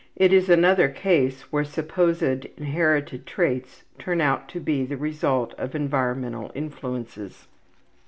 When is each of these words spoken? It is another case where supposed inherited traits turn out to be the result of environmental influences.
It 0.15 0.33
is 0.33 0.49
another 0.49 0.89
case 0.89 1.41
where 1.51 1.63
supposed 1.63 2.23
inherited 2.57 3.27
traits 3.27 3.83
turn 3.99 4.19
out 4.19 4.49
to 4.49 4.59
be 4.59 4.83
the 4.83 4.97
result 4.97 5.53
of 5.59 5.75
environmental 5.75 6.51
influences. 6.55 7.47